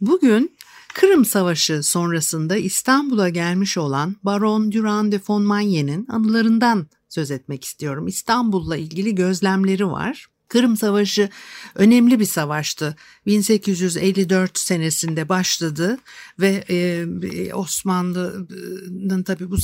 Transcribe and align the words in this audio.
Bugün 0.00 0.56
Kırım 0.94 1.24
Savaşı 1.24 1.82
sonrasında 1.82 2.56
İstanbul'a 2.56 3.28
gelmiş 3.28 3.78
olan 3.78 4.16
Baron 4.22 4.72
Durand 4.72 5.12
de 5.12 5.20
von 5.28 5.42
Manyen'in 5.42 6.06
anılarından 6.08 6.86
söz 7.14 7.30
etmek 7.30 7.64
istiyorum. 7.64 8.06
İstanbul'la 8.06 8.76
ilgili 8.76 9.14
gözlemleri 9.14 9.86
var. 9.86 10.26
Kırım 10.48 10.76
Savaşı 10.76 11.28
önemli 11.74 12.20
bir 12.20 12.24
savaştı. 12.24 12.96
1854 13.26 14.58
senesinde 14.58 15.28
başladı 15.28 15.98
ve 16.40 16.64
e, 16.70 17.54
Osmanlı'nın 17.54 19.22
tabii 19.22 19.50
bu 19.50 19.56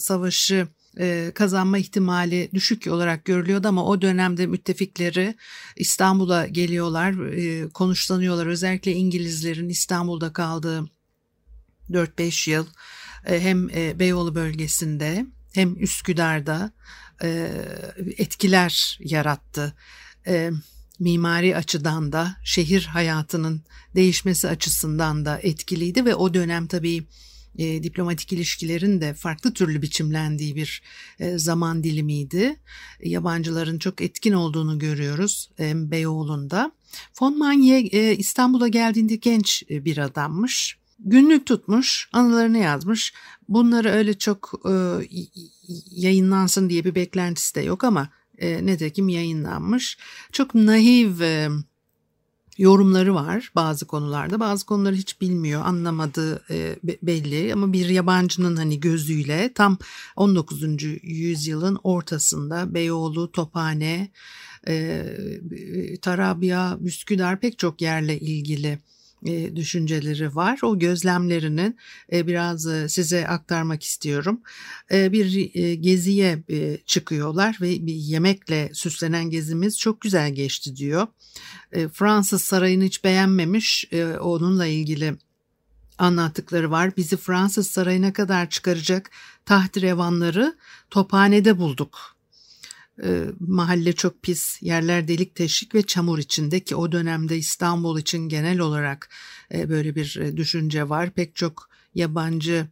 savaşı 0.00 0.68
e, 0.98 1.32
kazanma 1.34 1.78
ihtimali 1.78 2.50
düşük 2.54 2.86
olarak 2.86 3.24
görülüyordu 3.24 3.68
ama 3.68 3.86
o 3.86 4.02
dönemde 4.02 4.46
müttefikleri 4.46 5.34
İstanbul'a 5.76 6.46
geliyorlar, 6.46 7.26
e, 7.26 7.68
konuşlanıyorlar. 7.68 8.46
Özellikle 8.46 8.92
İngilizlerin 8.92 9.68
İstanbul'da 9.68 10.32
kaldığı 10.32 10.84
4-5 11.90 12.50
yıl 12.50 12.66
e, 13.26 13.40
hem 13.40 13.70
e, 13.70 13.98
Beyoğlu 13.98 14.34
bölgesinde 14.34 15.26
hem 15.56 15.82
Üsküdar'da 15.82 16.72
e, 17.22 17.50
etkiler 18.16 18.98
yarattı. 19.00 19.74
E, 20.26 20.50
mimari 20.98 21.56
açıdan 21.56 22.12
da 22.12 22.36
şehir 22.44 22.84
hayatının 22.84 23.62
değişmesi 23.94 24.48
açısından 24.48 25.24
da 25.24 25.40
etkiliydi 25.42 26.04
ve 26.04 26.14
o 26.14 26.34
dönem 26.34 26.66
tabii 26.66 27.06
e, 27.58 27.82
diplomatik 27.82 28.32
ilişkilerin 28.32 29.00
de 29.00 29.14
farklı 29.14 29.52
türlü 29.52 29.82
biçimlendiği 29.82 30.56
bir 30.56 30.82
e, 31.20 31.38
zaman 31.38 31.84
dilimiydi. 31.84 32.56
Yabancıların 33.02 33.78
çok 33.78 34.00
etkin 34.00 34.32
olduğunu 34.32 34.78
görüyoruz 34.78 35.50
e, 35.60 35.90
Beyoğlu'nda. 35.90 36.72
Von 37.20 37.38
Manye 37.38 37.80
e, 37.80 38.16
İstanbul'a 38.16 38.68
geldiğinde 38.68 39.16
genç 39.16 39.62
e, 39.70 39.84
bir 39.84 39.98
adammış. 39.98 40.78
Günlük 40.98 41.46
tutmuş, 41.46 42.08
anılarını 42.12 42.58
yazmış. 42.58 43.14
Bunları 43.48 43.88
öyle 43.88 44.18
çok 44.18 44.52
e, 44.64 44.72
yayınlansın 45.90 46.70
diye 46.70 46.84
bir 46.84 46.94
beklentisi 46.94 47.54
de 47.54 47.60
yok 47.60 47.84
ama 47.84 48.08
e, 48.38 48.66
netekim 48.66 49.08
yayınlanmış. 49.08 49.98
Çok 50.32 50.54
nahiv 50.54 51.20
e, 51.20 51.48
yorumları 52.58 53.14
var 53.14 53.52
bazı 53.54 53.86
konularda. 53.86 54.40
Bazı 54.40 54.66
konuları 54.66 54.94
hiç 54.94 55.20
bilmiyor, 55.20 55.62
anlamadığı 55.64 56.44
e, 56.50 56.76
belli 57.02 57.52
ama 57.52 57.72
bir 57.72 57.88
yabancının 57.88 58.56
hani 58.56 58.80
gözüyle 58.80 59.52
tam 59.52 59.78
19. 60.16 60.62
yüzyılın 61.02 61.78
ortasında 61.82 62.74
Beyoğlu, 62.74 63.32
Tophane, 63.32 64.10
e, 64.68 65.16
Tarabya, 66.02 66.78
Üsküdar 66.82 67.40
pek 67.40 67.58
çok 67.58 67.82
yerle 67.82 68.20
ilgili 68.20 68.78
düşünceleri 69.56 70.34
var. 70.34 70.58
O 70.62 70.78
gözlemlerini 70.78 71.74
e, 72.12 72.26
biraz 72.26 72.66
e, 72.66 72.88
size 72.88 73.28
aktarmak 73.28 73.82
istiyorum. 73.82 74.40
E, 74.92 75.12
bir 75.12 75.50
e, 75.54 75.74
geziye 75.74 76.42
e, 76.50 76.78
çıkıyorlar 76.86 77.58
ve 77.60 77.86
bir 77.86 77.94
yemekle 77.94 78.70
süslenen 78.72 79.30
gezimiz 79.30 79.78
çok 79.78 80.00
güzel 80.00 80.34
geçti 80.34 80.76
diyor. 80.76 81.06
E, 81.72 81.88
Fransız 81.88 82.42
sarayını 82.42 82.84
hiç 82.84 83.04
beğenmemiş. 83.04 83.88
E, 83.92 84.06
onunla 84.06 84.66
ilgili 84.66 85.16
anlattıkları 85.98 86.70
var. 86.70 86.96
Bizi 86.96 87.16
Fransız 87.16 87.66
sarayına 87.66 88.12
kadar 88.12 88.50
çıkaracak 88.50 89.10
taht 89.44 89.76
revanları 89.76 90.56
tophanede 90.90 91.58
bulduk 91.58 92.15
e, 93.02 93.24
mahalle 93.40 93.92
çok 93.92 94.22
pis, 94.22 94.62
yerler 94.62 95.08
delik 95.08 95.34
teşvik 95.34 95.74
ve 95.74 95.82
çamur 95.82 96.18
içinde 96.18 96.60
ki 96.60 96.76
o 96.76 96.92
dönemde 96.92 97.36
İstanbul 97.36 97.98
için 97.98 98.28
genel 98.28 98.58
olarak 98.58 99.10
e, 99.54 99.68
böyle 99.68 99.94
bir 99.94 100.16
e, 100.16 100.36
düşünce 100.36 100.88
var. 100.88 101.10
Pek 101.10 101.36
çok 101.36 101.68
yabancı 101.94 102.66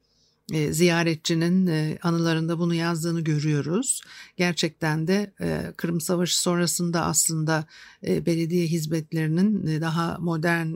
e, 0.53 0.73
ziyaretçinin 0.73 1.67
e, 1.67 1.99
anılarında 2.03 2.59
bunu 2.59 2.75
yazdığını 2.75 3.21
görüyoruz. 3.21 4.03
Gerçekten 4.37 5.07
de 5.07 5.35
e, 5.41 5.73
Kırım 5.77 6.01
Savaşı 6.01 6.41
sonrasında 6.41 7.05
aslında 7.05 7.67
e, 8.07 8.27
belediye 8.27 8.67
hizmetlerinin 8.67 9.67
e, 9.67 9.81
daha 9.81 10.19
modern 10.19 10.69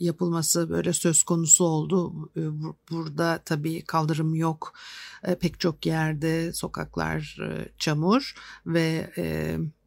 yapılması 0.00 0.70
böyle 0.70 0.92
söz 0.92 1.22
konusu 1.22 1.64
oldu. 1.64 2.30
Burada 2.90 3.42
tabii 3.44 3.84
kaldırım 3.84 4.34
yok. 4.34 4.72
Pek 5.40 5.60
çok 5.60 5.86
yerde 5.86 6.52
sokaklar 6.52 7.38
çamur 7.78 8.34
ve 8.66 9.10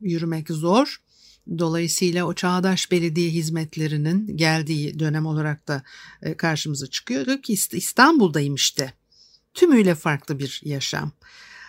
yürümek 0.02 0.50
zor. 0.50 0.98
Dolayısıyla 1.58 2.26
o 2.26 2.34
çağdaş 2.34 2.92
belediye 2.92 3.30
hizmetlerinin 3.30 4.38
geldiği 4.38 5.00
dönem 5.00 5.26
olarak 5.26 5.68
da 5.68 5.84
karşımıza 6.38 6.88
çıkıyor. 6.88 7.26
Diyor 7.26 7.42
ki 7.42 7.54
İstanbul'dayım 7.54 8.56
işte 8.56 8.94
tümüyle 9.54 9.96
farklı 9.96 10.40
bir 10.40 10.62
yaşam. 10.64 11.12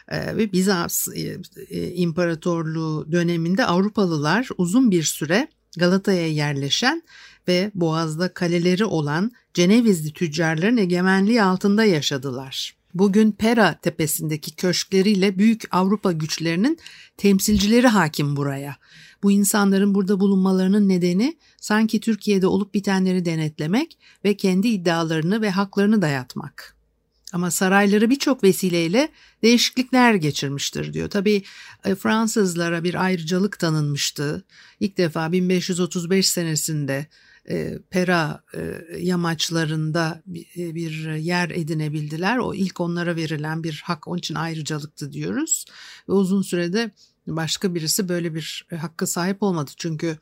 Ee, 0.08 0.36
ve 0.36 0.52
Bizans 0.52 1.08
e, 1.08 1.36
e, 1.70 1.92
İmparatorluğu 1.92 3.12
döneminde 3.12 3.64
Avrupalılar 3.64 4.48
uzun 4.58 4.90
bir 4.90 5.02
süre 5.02 5.48
Galata'ya 5.76 6.28
yerleşen 6.28 7.02
ve 7.48 7.70
Boğaz'da 7.74 8.34
kaleleri 8.34 8.84
olan 8.84 9.32
Cenevizli 9.54 10.12
tüccarların 10.12 10.76
egemenliği 10.76 11.42
altında 11.42 11.84
yaşadılar. 11.84 12.74
Bugün 12.94 13.32
Pera 13.32 13.78
tepesindeki 13.82 14.56
köşkleriyle 14.56 15.38
büyük 15.38 15.64
Avrupa 15.70 16.12
güçlerinin 16.12 16.78
temsilcileri 17.16 17.86
hakim 17.86 18.36
buraya. 18.36 18.76
Bu 19.22 19.30
insanların 19.30 19.94
burada 19.94 20.20
bulunmalarının 20.20 20.88
nedeni 20.88 21.38
sanki 21.60 22.00
Türkiye'de 22.00 22.46
olup 22.46 22.74
bitenleri 22.74 23.24
denetlemek 23.24 23.98
ve 24.24 24.36
kendi 24.36 24.68
iddialarını 24.68 25.42
ve 25.42 25.50
haklarını 25.50 26.02
dayatmak. 26.02 26.79
Ama 27.32 27.50
sarayları 27.50 28.10
birçok 28.10 28.44
vesileyle 28.44 29.08
değişiklikler 29.42 30.14
geçirmiştir 30.14 30.92
diyor. 30.92 31.10
Tabii 31.10 31.42
e, 31.84 31.94
Fransızlara 31.94 32.84
bir 32.84 33.04
ayrıcalık 33.04 33.58
tanınmıştı. 33.58 34.44
İlk 34.80 34.98
defa 34.98 35.32
1535 35.32 36.28
senesinde 36.28 37.06
e, 37.48 37.78
Pera 37.90 38.42
e, 38.54 38.80
yamaçlarında 38.98 40.22
bir 40.26 41.16
yer 41.16 41.50
edinebildiler. 41.50 42.38
O 42.38 42.54
ilk 42.54 42.80
onlara 42.80 43.16
verilen 43.16 43.64
bir 43.64 43.82
hak 43.84 44.08
onun 44.08 44.18
için 44.18 44.34
ayrıcalıktı 44.34 45.12
diyoruz. 45.12 45.64
Ve 46.08 46.12
uzun 46.12 46.42
sürede 46.42 46.90
başka 47.26 47.74
birisi 47.74 48.08
böyle 48.08 48.34
bir 48.34 48.66
hakka 48.76 49.06
sahip 49.06 49.42
olmadı. 49.42 49.70
Çünkü 49.76 50.18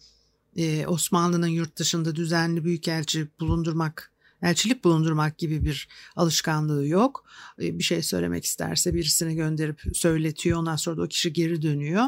Osmanlı'nın 0.87 1.47
yurt 1.47 1.77
dışında 1.77 2.17
düzenli 2.17 2.65
büyükelçi 2.65 3.29
bulundurmak 3.41 4.13
elçilik 4.43 4.85
bulundurmak 4.85 5.39
gibi 5.39 5.65
bir 5.65 5.89
alışkanlığı 6.17 6.87
yok. 6.87 7.25
E, 7.63 7.79
bir 7.79 7.85
şey 7.85 8.03
söylemek 8.03 8.45
isterse 8.45 8.95
birisini 8.95 9.35
gönderip 9.35 9.83
söyletiyor 9.93 10.59
ondan 10.59 10.77
sonra 10.77 10.97
da 10.97 11.03
o 11.03 11.09
kişi 11.09 11.33
geri 11.33 11.63
dönüyor. 11.63 12.05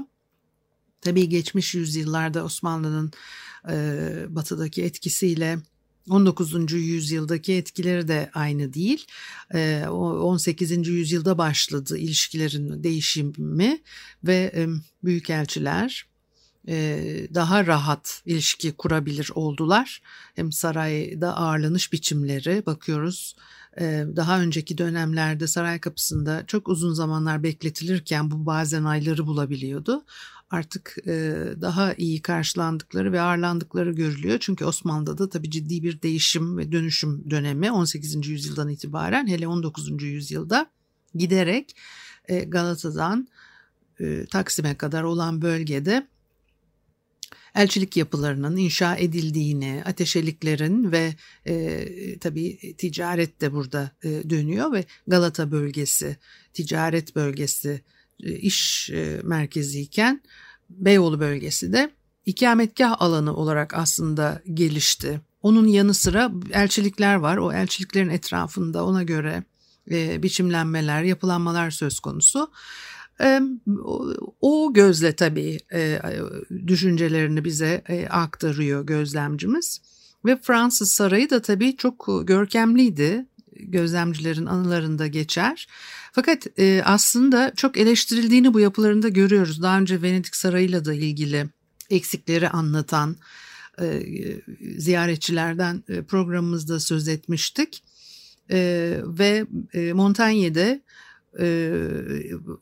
Tabii 1.00 1.28
geçmiş 1.28 1.74
yüzyıllarda 1.74 2.44
Osmanlı'nın 2.44 3.12
e, 3.70 3.76
batıdaki 4.28 4.82
etkisiyle 4.82 5.58
19. 6.10 6.72
yüzyıldaki 6.72 7.52
etkileri 7.52 8.08
de 8.08 8.30
aynı 8.34 8.72
değil. 8.74 9.06
18. 9.88 10.72
E, 10.72 10.74
yüzyılda 10.74 11.38
başladı 11.38 11.98
ilişkilerin 11.98 12.84
değişimi 12.84 13.80
ve 14.24 14.52
e, 14.54 14.66
büyükelçiler 15.04 16.09
daha 17.34 17.66
rahat 17.66 18.22
ilişki 18.26 18.72
kurabilir 18.72 19.30
oldular. 19.34 20.02
Hem 20.34 20.52
sarayda 20.52 21.36
ağırlanış 21.36 21.92
biçimleri 21.92 22.66
bakıyoruz 22.66 23.36
e, 23.78 24.04
daha 24.16 24.40
önceki 24.40 24.78
dönemlerde 24.78 25.46
saray 25.46 25.78
kapısında 25.80 26.44
çok 26.46 26.68
uzun 26.68 26.92
zamanlar 26.92 27.42
bekletilirken 27.42 28.30
bu 28.30 28.46
bazen 28.46 28.84
ayları 28.84 29.26
bulabiliyordu. 29.26 30.04
Artık 30.50 30.96
e, 31.06 31.34
daha 31.60 31.94
iyi 31.94 32.22
karşılandıkları 32.22 33.12
ve 33.12 33.20
ağırlandıkları 33.20 33.92
görülüyor. 33.92 34.38
Çünkü 34.40 34.64
Osmanlı'da 34.64 35.18
da 35.18 35.28
tabii 35.28 35.50
ciddi 35.50 35.82
bir 35.82 36.02
değişim 36.02 36.58
ve 36.58 36.72
dönüşüm 36.72 37.30
dönemi 37.30 37.72
18. 37.72 38.28
yüzyıldan 38.28 38.68
itibaren 38.68 39.26
hele 39.26 39.48
19. 39.48 40.02
yüzyılda 40.02 40.70
giderek 41.14 41.76
e, 42.28 42.38
Galata'dan 42.38 43.28
e, 44.00 44.26
Taksim'e 44.26 44.74
kadar 44.74 45.02
olan 45.02 45.42
bölgede 45.42 46.06
elçilik 47.54 47.96
yapılarının 47.96 48.56
inşa 48.56 48.96
edildiğini, 48.96 49.82
ateşeliklerin 49.86 50.92
ve 50.92 51.14
e, 51.46 51.86
tabii 52.18 52.76
ticaret 52.78 53.40
de 53.40 53.52
burada 53.52 53.90
e, 54.04 54.30
dönüyor 54.30 54.72
ve 54.72 54.84
Galata 55.06 55.50
bölgesi, 55.50 56.16
ticaret 56.52 57.16
bölgesi, 57.16 57.80
e, 58.22 58.32
iş 58.32 58.90
e, 58.90 59.20
merkeziyken 59.24 60.22
Beyoğlu 60.70 61.20
bölgesi 61.20 61.72
de 61.72 61.90
ikametgah 62.26 63.02
alanı 63.02 63.36
olarak 63.36 63.74
aslında 63.74 64.42
gelişti. 64.54 65.20
Onun 65.42 65.66
yanı 65.66 65.94
sıra 65.94 66.32
elçilikler 66.52 67.14
var. 67.14 67.36
O 67.36 67.52
elçiliklerin 67.52 68.08
etrafında 68.08 68.84
ona 68.84 69.02
göre 69.02 69.44
e, 69.90 70.22
biçimlenmeler, 70.22 71.02
yapılanmalar 71.02 71.70
söz 71.70 72.00
konusu. 72.00 72.50
E, 73.22 73.40
o 74.40 74.72
gözle 74.72 75.12
tabii 75.12 75.58
e, 75.72 76.00
düşüncelerini 76.66 77.44
bize 77.44 77.82
e, 77.88 78.06
aktarıyor 78.06 78.86
gözlemcimiz. 78.86 79.80
Ve 80.24 80.38
Fransız 80.42 80.92
sarayı 80.92 81.30
da 81.30 81.42
tabii 81.42 81.76
çok 81.76 82.08
görkemliydi. 82.24 83.26
Gözlemcilerin 83.56 84.46
anılarında 84.46 85.06
geçer. 85.06 85.68
Fakat 86.12 86.46
e, 86.58 86.82
aslında 86.84 87.52
çok 87.56 87.76
eleştirildiğini 87.76 88.54
bu 88.54 88.60
yapılarında 88.60 89.08
görüyoruz. 89.08 89.62
Daha 89.62 89.78
önce 89.78 90.02
Venedik 90.02 90.36
Sarayı'yla 90.36 90.84
da 90.84 90.94
ilgili 90.94 91.46
eksikleri 91.90 92.48
anlatan 92.48 93.16
e, 93.80 94.02
ziyaretçilerden 94.78 95.84
e, 95.88 96.02
programımızda 96.02 96.80
söz 96.80 97.08
etmiştik. 97.08 97.82
E, 98.50 99.00
ve 99.04 99.46
e, 99.72 99.92
Montaigne'de 99.92 100.82
e, 101.38 101.72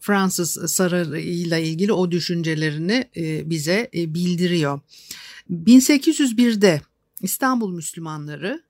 Fransız 0.01 0.73
sarayıyla 0.73 1.59
ilgili 1.59 1.93
o 1.93 2.11
düşüncelerini 2.11 3.11
e, 3.17 3.51
bize 3.51 3.91
e, 3.95 4.15
bildiriyor. 4.15 4.81
1801'de 5.51 6.81
İstanbul 7.23 7.75
Müslümanları 7.75 8.63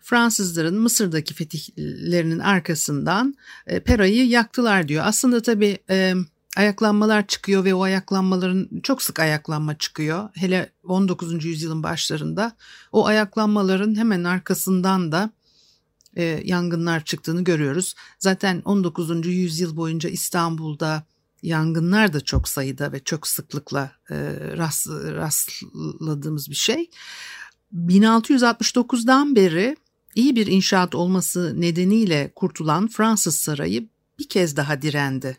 Fransızların 0.00 0.80
Mısır'daki 0.80 1.34
fetihlerinin 1.34 2.38
arkasından 2.38 3.34
e, 3.66 3.80
Pera'yı 3.80 4.26
yaktılar 4.28 4.88
diyor. 4.88 5.04
Aslında 5.06 5.42
tabii 5.42 5.78
ayaklanmalar 6.56 7.26
çıkıyor 7.26 7.64
ve 7.64 7.74
o 7.74 7.82
ayaklanmaların 7.82 8.68
çok 8.82 9.02
sık 9.02 9.18
ayaklanma 9.18 9.78
çıkıyor. 9.78 10.28
Hele 10.34 10.72
19. 10.84 11.44
yüzyılın 11.44 11.82
başlarında 11.82 12.52
o 12.92 13.06
ayaklanmaların 13.06 13.94
hemen 13.94 14.24
arkasından 14.24 15.12
da 15.12 15.30
e, 16.16 16.42
yangınlar 16.44 17.04
çıktığını 17.04 17.44
görüyoruz. 17.44 17.94
Zaten 18.18 18.62
19. 18.64 19.26
yüzyıl 19.26 19.76
boyunca 19.76 20.10
İstanbul'da 20.10 21.04
yangınlar 21.42 22.12
da 22.12 22.20
çok 22.20 22.48
sayıda 22.48 22.92
ve 22.92 23.00
çok 23.00 23.26
sıklıkla 23.26 23.92
e, 24.10 24.16
rast, 24.56 24.88
rastladığımız 24.88 26.50
bir 26.50 26.54
şey. 26.54 26.90
1669'dan 27.74 29.36
beri 29.36 29.76
iyi 30.14 30.36
bir 30.36 30.46
inşaat 30.46 30.94
olması 30.94 31.60
nedeniyle 31.60 32.32
kurtulan 32.36 32.88
Fransız 32.88 33.34
sarayı 33.34 33.88
bir 34.18 34.28
kez 34.28 34.56
daha 34.56 34.82
direndi. 34.82 35.36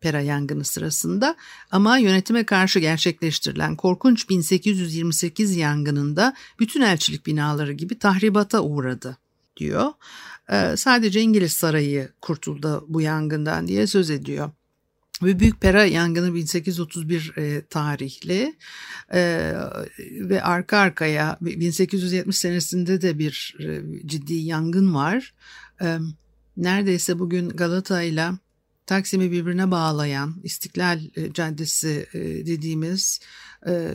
Pera 0.00 0.20
yangını 0.20 0.64
sırasında 0.64 1.36
ama 1.70 1.98
yönetime 1.98 2.46
karşı 2.46 2.78
gerçekleştirilen 2.78 3.76
korkunç 3.76 4.28
1828 4.28 5.56
yangınında 5.56 6.34
bütün 6.58 6.80
elçilik 6.80 7.26
binaları 7.26 7.72
gibi 7.72 7.98
tahribata 7.98 8.60
uğradı 8.60 9.16
diyor. 9.56 9.92
Ee, 10.52 10.76
sadece 10.76 11.20
İngiliz 11.20 11.52
sarayı 11.52 12.08
kurtuldu 12.20 12.84
bu 12.88 13.00
yangından 13.00 13.68
diye 13.68 13.86
söz 13.86 14.10
ediyor. 14.10 14.50
Ve 15.22 15.40
Büyük 15.40 15.60
Pera 15.60 15.84
yangını 15.84 16.34
1831 16.34 17.32
e, 17.36 17.66
tarihli 17.66 18.56
e, 19.14 19.52
ve 20.20 20.42
arka 20.42 20.78
arkaya 20.78 21.38
1870 21.40 22.38
senesinde 22.38 23.02
de 23.02 23.18
bir 23.18 23.56
e, 23.60 23.82
ciddi 24.06 24.34
yangın 24.34 24.94
var. 24.94 25.34
E, 25.82 25.98
neredeyse 26.56 27.18
bugün 27.18 27.48
Galata 27.48 28.02
ile 28.02 28.30
Taksim'i 28.86 29.30
birbirine 29.30 29.70
bağlayan 29.70 30.34
İstiklal 30.42 31.00
e, 31.16 31.32
Caddesi 31.32 32.06
e, 32.14 32.18
dediğimiz 32.46 33.20
e, 33.66 33.94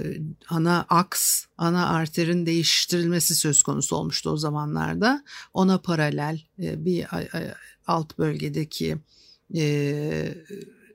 ana 0.50 0.86
aks, 0.90 1.46
ana 1.58 1.90
arterin 1.90 2.46
değiştirilmesi 2.46 3.36
söz 3.36 3.64
konusu 3.64 3.96
olmuştu 3.96 4.30
o 4.30 4.38
zamanlarda. 4.38 5.24
Ona 5.54 5.78
paralel 5.78 6.42
bir 6.58 7.06
alt 7.88 8.18
bölgedeki 8.18 8.98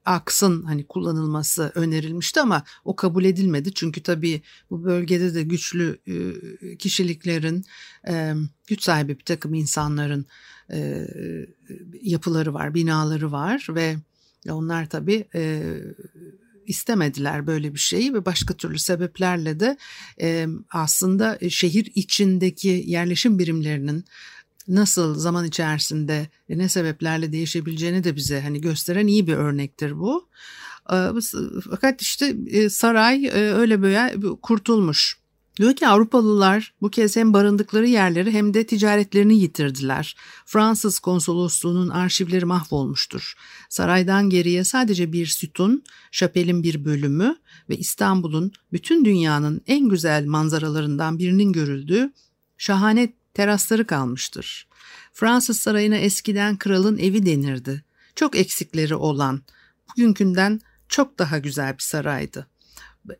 aksın 0.05 0.63
hani 0.63 0.87
kullanılması 0.87 1.73
önerilmişti 1.75 2.41
ama 2.41 2.65
o 2.85 2.97
kabul 2.97 3.25
edilmedi. 3.25 3.75
Çünkü 3.75 4.03
tabii 4.03 4.43
bu 4.71 4.85
bölgede 4.85 5.35
de 5.35 5.43
güçlü 5.43 5.99
kişiliklerin, 6.79 7.65
güç 8.67 8.83
sahibi 8.83 9.19
bir 9.19 9.25
takım 9.25 9.55
insanların 9.55 10.27
yapıları 12.03 12.55
var, 12.55 12.75
binaları 12.75 13.33
var 13.33 13.67
ve 13.69 13.97
onlar 14.51 14.89
tabii 14.89 15.25
istemediler 16.67 17.47
böyle 17.47 17.75
bir 17.75 17.79
şeyi 17.79 18.15
ve 18.15 18.25
başka 18.25 18.55
türlü 18.55 18.79
sebeplerle 18.79 19.61
de 19.61 19.77
aslında 20.71 21.39
şehir 21.49 21.93
içindeki 21.95 22.85
yerleşim 22.87 23.39
birimlerinin 23.39 24.05
nasıl 24.69 25.15
zaman 25.15 25.45
içerisinde 25.45 26.29
ne 26.49 26.69
sebeplerle 26.69 27.33
değişebileceğini 27.33 28.05
de 28.05 28.17
bize 28.17 28.41
hani 28.41 28.61
gösteren 28.61 29.07
iyi 29.07 29.27
bir 29.27 29.35
örnektir 29.35 29.99
bu. 29.99 30.29
Fakat 31.71 32.03
işte 32.03 32.37
saray 32.71 33.31
öyle 33.35 33.83
böyle 33.83 34.15
kurtulmuş. 34.43 35.24
Diyor 35.57 35.77
ki 35.77 35.89
Avrupalılar 35.89 36.75
bu 36.83 36.91
kez 36.91 37.17
hem 37.17 37.33
barındıkları 37.33 37.87
yerleri 37.87 38.31
hem 38.31 38.55
de 38.55 38.67
ticaretlerini 38.67 39.39
yitirdiler. 39.39 40.17
Fransız 40.47 40.99
konsolosluğunun 40.99 41.89
arşivleri 41.89 42.45
mahvolmuştur. 42.45 43.35
Saraydan 43.69 44.31
geriye 44.31 44.65
sadece 44.65 45.13
bir 45.13 45.27
sütun, 45.27 45.85
şapelin 46.13 46.63
bir 46.63 46.85
bölümü 46.85 47.37
ve 47.69 47.77
İstanbul'un 47.77 48.53
bütün 48.73 49.05
dünyanın 49.05 49.61
en 49.67 49.89
güzel 49.89 50.27
manzaralarından 50.27 51.19
birinin 51.19 51.53
görüldüğü 51.53 52.13
şahane 52.59 53.13
terasları 53.35 53.87
kalmıştır. 53.87 54.69
Fransız 55.13 55.59
sarayına 55.59 55.97
eskiden 55.97 56.57
kralın 56.57 56.99
evi 56.99 57.27
denirdi. 57.27 57.85
Çok 58.17 58.37
eksikleri 58.37 58.95
olan, 58.95 59.43
bugünkünden 59.91 60.61
çok 60.89 61.19
daha 61.19 61.39
güzel 61.39 61.75
bir 61.75 61.83
saraydı. 61.83 62.47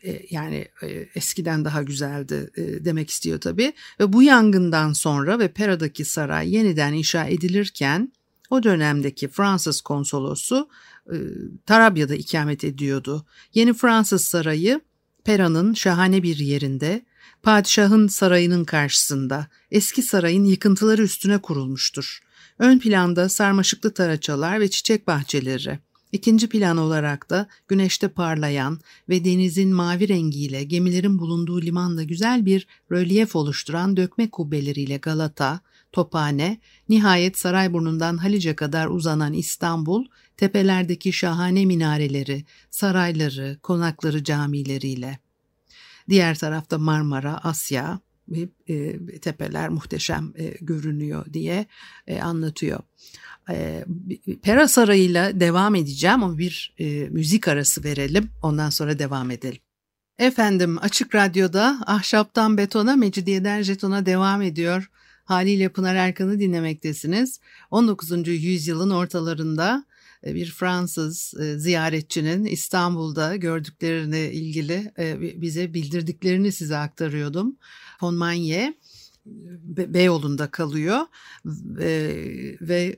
E, 0.05 0.23
yani 0.31 0.69
e, 0.83 0.89
eskiden 1.15 1.65
daha 1.65 1.83
güzeldi 1.83 2.51
e, 2.57 2.85
demek 2.85 3.11
istiyor 3.11 3.41
tabii. 3.41 3.73
Ve 4.01 4.13
bu 4.13 4.23
yangından 4.23 4.93
sonra 4.93 5.39
ve 5.39 5.49
Pera'daki 5.49 6.05
saray 6.05 6.55
yeniden 6.55 6.93
inşa 6.93 7.25
edilirken 7.25 8.13
o 8.51 8.63
dönemdeki 8.63 9.29
Fransız 9.29 9.81
konsolosu 9.81 10.69
Tarabya'da 11.67 12.15
ikamet 12.15 12.65
ediyordu. 12.65 13.27
Yeni 13.55 13.75
Fransız 13.75 14.25
sarayı 14.25 14.81
Pera'nın 15.25 15.75
şahane 15.75 16.23
bir 16.23 16.39
yerinde 16.39 17.05
Padişahın 17.43 18.07
sarayının 18.07 18.65
karşısında 18.65 19.47
eski 19.71 20.03
sarayın 20.03 20.45
yıkıntıları 20.45 21.03
üstüne 21.03 21.39
kurulmuştur. 21.39 22.21
Ön 22.59 22.79
planda 22.79 23.29
sarmaşıklı 23.29 23.95
taraçalar 23.95 24.61
ve 24.61 24.71
çiçek 24.71 25.07
bahçeleri. 25.07 25.79
İkinci 26.15 26.49
plan 26.49 26.77
olarak 26.77 27.31
da 27.31 27.47
güneşte 27.69 28.09
parlayan 28.09 28.81
ve 29.09 29.25
denizin 29.25 29.75
mavi 29.75 30.09
rengiyle 30.09 30.65
gemilerin 30.65 31.19
bulunduğu 31.19 31.63
limanla 31.63 32.03
güzel 32.03 32.47
bir 32.47 32.67
rölyef 32.93 33.37
oluşturan 33.37 33.97
dökme 33.97 34.31
kubbeleriyle 34.31 34.97
Galata, 34.97 35.61
Tophane, 35.93 36.61
nihayet 36.89 37.39
Sarayburnu'ndan 37.39 38.17
Halice 38.17 38.57
kadar 38.57 38.87
uzanan 38.87 39.33
İstanbul, 39.33 40.07
tepelerdeki 40.37 41.13
şahane 41.13 41.65
minareleri, 41.65 42.45
sarayları, 42.71 43.59
konakları 43.63 44.25
camileriyle. 44.25 45.19
Diğer 46.09 46.39
tarafta 46.39 46.79
Marmara, 46.79 47.39
Asya 47.39 48.01
e, 48.69 48.99
tepeler 49.21 49.69
muhteşem 49.69 50.33
e, 50.37 50.55
görünüyor 50.61 51.33
diye 51.33 51.67
e, 52.07 52.21
anlatıyor. 52.21 52.81
E, 53.51 53.85
Pera 54.43 54.69
Sarayı'yla 54.69 55.41
devam 55.41 55.75
edeceğim 55.75 56.23
ama 56.23 56.39
bir 56.39 56.75
e, 56.79 57.09
müzik 57.09 57.49
arası 57.49 57.85
verelim 57.85 58.31
ondan 58.43 58.71
sonra 58.71 58.99
devam 58.99 59.31
edelim. 59.31 59.59
Efendim 60.19 60.79
Açık 60.81 61.15
Radyo'da 61.15 61.79
Ahşaptan 61.87 62.59
Betona, 62.59 62.97
Mecidiyeden 62.97 63.63
Jeton'a 63.63 64.07
devam 64.07 64.43
ediyor. 64.43 64.91
Haliyle 65.25 65.69
Pınar 65.69 65.95
Erkan'ı 65.95 66.41
dinlemektesiniz. 66.41 67.41
19. 67.71 68.29
yüzyılın 68.29 68.91
ortalarında 68.91 69.85
e, 70.27 70.35
bir 70.35 70.51
Fransız 70.51 71.35
e, 71.41 71.59
ziyaretçinin 71.59 72.45
İstanbul'da 72.45 73.37
gördüklerini 73.37 74.21
ilgili 74.21 74.93
e, 74.99 75.21
bize 75.41 75.75
bildirdiklerini 75.75 76.53
size 76.53 76.77
aktarıyordum. 76.77 77.57
Von 78.03 78.15
Manye 79.25 79.95
Beyoğlu'nda 79.95 80.51
kalıyor 80.51 81.01
ve 82.61 82.97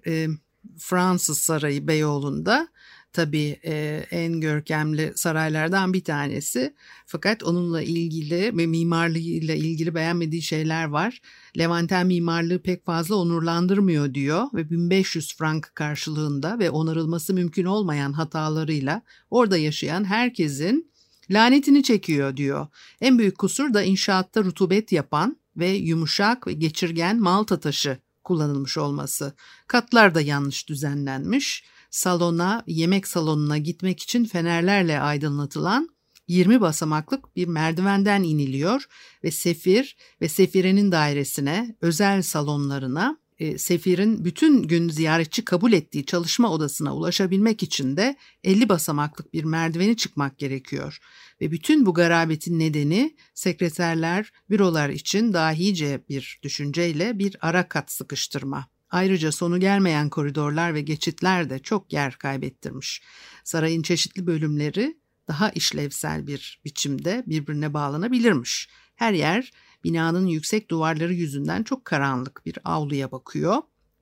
Fransız 0.78 1.38
Sarayı 1.38 1.88
Beyoğlu'nda 1.88 2.68
tabii 3.12 3.61
e, 3.64 4.06
en 4.11 4.40
görkemli 4.40 5.12
saraylardan 5.14 5.92
bir 5.92 6.04
tanesi. 6.04 6.75
Fakat 7.06 7.42
onunla 7.42 7.83
ilgili 7.83 8.56
ve 8.59 8.66
mimarlığıyla 8.66 9.54
ilgili 9.54 9.95
beğenmediği 9.95 10.42
şeyler 10.42 10.85
var. 10.85 11.21
Levanten 11.59 12.06
mimarlığı 12.06 12.62
pek 12.62 12.85
fazla 12.87 13.14
onurlandırmıyor 13.14 14.14
diyor 14.14 14.47
ve 14.54 14.71
1500 14.71 15.37
frank 15.37 15.71
karşılığında 15.75 16.59
ve 16.59 16.71
onarılması 16.71 17.35
mümkün 17.35 17.64
olmayan 17.64 18.12
hatalarıyla 18.12 19.02
orada 19.30 19.56
yaşayan 19.56 20.04
herkesin 20.04 20.90
lanetini 21.30 21.83
çekiyor 21.83 22.37
diyor. 22.37 22.66
En 23.00 23.18
büyük 23.18 23.38
kusur 23.38 23.75
da 23.75 23.83
inşaatta 23.83 24.45
rutubet 24.45 24.92
yapan 24.92 25.37
ve 25.57 25.69
yumuşak 25.69 26.47
ve 26.47 26.53
geçirgen 26.53 27.21
malta 27.21 27.61
taşı 27.61 27.99
kullanılmış 28.25 28.79
olması. 28.79 29.33
Katlar 29.67 30.15
da 30.15 30.21
yanlış 30.21 30.69
düzenlenmiş 30.69 31.65
salona, 31.91 32.65
yemek 32.67 33.07
salonuna 33.07 33.59
gitmek 33.59 34.03
için 34.03 34.25
fenerlerle 34.25 35.01
aydınlatılan 35.01 35.89
20 36.29 36.61
basamaklık 36.61 37.37
bir 37.37 37.49
merdivenden 37.49 38.23
iniliyor 38.23 38.87
ve 39.25 39.31
sefir 39.31 39.97
ve 40.21 40.29
sefirenin 40.29 40.93
dairesine, 40.93 41.77
özel 41.81 42.23
salonlarına, 42.23 43.19
e, 43.38 43.59
sefirin 43.59 44.25
bütün 44.25 44.62
gün 44.62 44.88
ziyaretçi 44.88 45.45
kabul 45.45 45.73
ettiği 45.73 46.07
çalışma 46.07 46.52
odasına 46.52 46.97
ulaşabilmek 46.97 47.62
için 47.62 47.97
de 47.97 48.16
50 48.45 48.69
basamaklık 48.69 49.33
bir 49.33 49.45
merdiveni 49.45 49.97
çıkmak 49.97 50.38
gerekiyor. 50.38 50.99
Ve 51.40 51.50
bütün 51.50 51.87
bu 51.87 51.95
garabetin 51.95 52.59
nedeni 52.59 53.16
sekreterler, 53.35 54.33
bürolar 54.50 54.88
için 54.88 55.33
dahice 55.33 56.05
bir 56.09 56.40
düşünceyle 56.43 57.19
bir 57.19 57.37
ara 57.40 57.69
kat 57.69 57.93
sıkıştırma. 57.93 58.66
Ayrıca 58.90 59.33
sonu 59.33 59.61
gelmeyen 59.61 60.11
koridorlar 60.11 60.75
ve 60.75 60.81
geçitler 60.81 61.50
de 61.50 61.59
çok 61.59 61.93
yer 61.93 62.19
kaybettirmiş. 62.19 63.02
Sarayın 63.45 63.83
çeşitli 63.83 64.26
bölümleri 64.26 64.97
daha 65.28 65.50
işlevsel 65.50 66.26
bir 66.26 66.61
biçimde 66.64 67.25
birbirine 67.26 67.75
bağlanabilirmiş. 67.75 68.69
Her 68.97 69.12
yer 69.12 69.50
binanın 69.87 70.26
yüksek 70.26 70.71
duvarları 70.71 71.14
yüzünden 71.14 71.62
çok 71.62 71.85
karanlık 71.85 72.47
bir 72.47 72.59
avluya 72.64 73.12
bakıyor. 73.12 73.57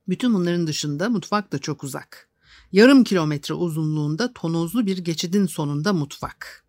Bütün 0.08 0.34
bunların 0.34 0.66
dışında 0.66 1.08
mutfak 1.08 1.52
da 1.52 1.58
çok 1.58 1.84
uzak. 1.84 2.28
Yarım 2.72 3.04
kilometre 3.04 3.54
uzunluğunda 3.54 4.32
tonozlu 4.32 4.86
bir 4.86 4.98
geçidin 4.98 5.46
sonunda 5.46 5.92
mutfak. 5.92 6.64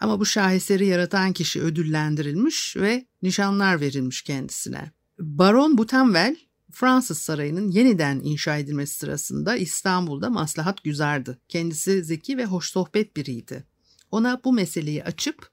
Ama 0.00 0.20
bu 0.20 0.26
şaheseri 0.26 0.86
yaratan 0.86 1.32
kişi 1.32 1.62
ödüllendirilmiş 1.62 2.76
ve 2.76 3.06
nişanlar 3.22 3.80
verilmiş 3.80 4.22
kendisine. 4.22 4.92
Baron 5.18 5.78
Butenvel 5.78 6.36
Fransız 6.70 7.18
Sarayı'nın 7.18 7.70
yeniden 7.70 8.20
inşa 8.24 8.56
edilmesi 8.56 8.94
sırasında 8.94 9.56
İstanbul'da 9.56 10.30
maslahat 10.30 10.84
güzardı. 10.84 11.38
Kendisi 11.48 12.04
zeki 12.04 12.38
ve 12.38 12.44
hoş 12.44 12.70
sohbet 12.70 13.16
biriydi. 13.16 13.64
Ona 14.10 14.40
bu 14.44 14.52
meseleyi 14.52 15.04
açıp 15.04 15.51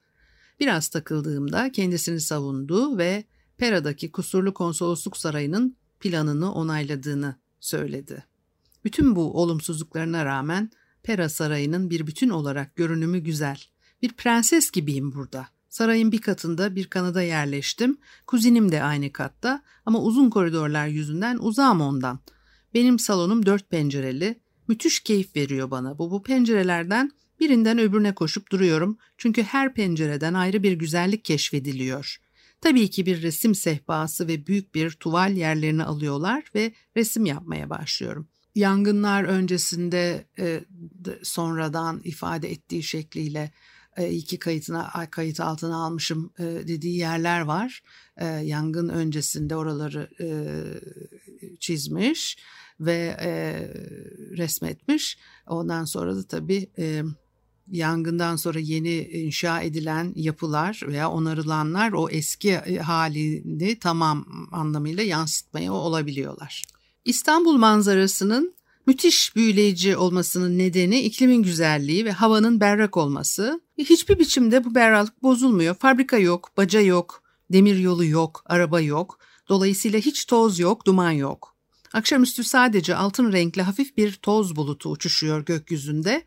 biraz 0.60 0.88
takıldığımda 0.88 1.72
kendisini 1.72 2.20
savundu 2.20 2.98
ve 2.98 3.24
Pera'daki 3.58 4.12
kusurlu 4.12 4.54
konsolosluk 4.54 5.16
sarayının 5.16 5.76
planını 6.00 6.52
onayladığını 6.52 7.36
söyledi. 7.60 8.24
Bütün 8.84 9.16
bu 9.16 9.42
olumsuzluklarına 9.42 10.24
rağmen 10.24 10.70
Pera 11.02 11.28
Sarayı'nın 11.28 11.90
bir 11.90 12.06
bütün 12.06 12.28
olarak 12.28 12.76
görünümü 12.76 13.18
güzel. 13.18 13.62
Bir 14.02 14.12
prenses 14.12 14.70
gibiyim 14.70 15.12
burada. 15.12 15.48
Sarayın 15.68 16.12
bir 16.12 16.20
katında 16.20 16.76
bir 16.76 16.86
kanada 16.86 17.22
yerleştim. 17.22 17.98
Kuzinim 18.26 18.72
de 18.72 18.82
aynı 18.82 19.12
katta 19.12 19.62
ama 19.86 20.02
uzun 20.02 20.30
koridorlar 20.30 20.86
yüzünden 20.86 21.38
uzağım 21.38 21.80
ondan. 21.80 22.20
Benim 22.74 22.98
salonum 22.98 23.46
dört 23.46 23.70
pencereli. 23.70 24.40
Müthiş 24.68 25.00
keyif 25.00 25.36
veriyor 25.36 25.70
bana. 25.70 25.98
Bu, 25.98 26.10
bu 26.10 26.22
pencerelerden 26.22 27.12
birinden 27.40 27.78
öbürüne 27.78 28.14
koşup 28.14 28.52
duruyorum. 28.52 28.98
Çünkü 29.18 29.42
her 29.42 29.74
pencereden 29.74 30.34
ayrı 30.34 30.62
bir 30.62 30.72
güzellik 30.72 31.24
keşfediliyor. 31.24 32.20
Tabii 32.60 32.90
ki 32.90 33.06
bir 33.06 33.22
resim 33.22 33.54
sehpası 33.54 34.28
ve 34.28 34.46
büyük 34.46 34.74
bir 34.74 34.90
tuval 34.90 35.32
yerlerini 35.32 35.84
alıyorlar 35.84 36.44
ve 36.54 36.72
resim 36.96 37.26
yapmaya 37.26 37.70
başlıyorum. 37.70 38.28
Yangınlar 38.54 39.24
öncesinde 39.24 40.24
e, 40.38 40.60
sonradan 41.22 42.00
ifade 42.04 42.50
ettiği 42.50 42.82
şekliyle 42.82 43.52
e, 43.96 44.10
iki 44.10 44.38
kayıtına 44.38 45.06
kayıt 45.10 45.40
altına 45.40 45.84
almışım 45.84 46.32
e, 46.38 46.42
dediği 46.44 46.96
yerler 46.96 47.40
var. 47.40 47.82
E, 48.16 48.26
yangın 48.26 48.88
öncesinde 48.88 49.56
oraları 49.56 50.10
çizmiş 51.60 52.38
ve 52.80 53.16
resmetmiş. 54.36 55.18
Ondan 55.46 55.84
sonra 55.84 56.16
da 56.16 56.26
tabii 56.26 56.70
yangından 57.70 58.36
sonra 58.36 58.58
yeni 58.58 58.98
inşa 58.98 59.60
edilen 59.60 60.12
yapılar 60.16 60.80
veya 60.86 61.10
onarılanlar 61.10 61.92
o 61.92 62.08
eski 62.08 62.78
halini 62.78 63.78
tamam 63.78 64.48
anlamıyla 64.52 65.02
yansıtmaya 65.02 65.72
olabiliyorlar. 65.72 66.64
İstanbul 67.04 67.56
manzarasının 67.56 68.54
Müthiş 68.86 69.36
büyüleyici 69.36 69.96
olmasının 69.96 70.58
nedeni 70.58 71.00
iklimin 71.00 71.42
güzelliği 71.42 72.04
ve 72.04 72.12
havanın 72.12 72.60
berrak 72.60 72.96
olması. 72.96 73.60
Hiçbir 73.78 74.18
biçimde 74.18 74.64
bu 74.64 74.74
berraklık 74.74 75.22
bozulmuyor. 75.22 75.74
Fabrika 75.74 76.18
yok, 76.18 76.50
baca 76.56 76.80
yok, 76.80 77.22
demir 77.52 77.78
yolu 77.78 78.04
yok, 78.04 78.42
araba 78.46 78.80
yok. 78.80 79.18
Dolayısıyla 79.48 79.98
hiç 79.98 80.24
toz 80.24 80.58
yok, 80.58 80.86
duman 80.86 81.10
yok. 81.10 81.56
Akşamüstü 81.92 82.44
sadece 82.44 82.96
altın 82.96 83.32
renkli 83.32 83.62
hafif 83.62 83.96
bir 83.96 84.12
toz 84.12 84.56
bulutu 84.56 84.90
uçuşuyor 84.90 85.44
gökyüzünde 85.44 86.24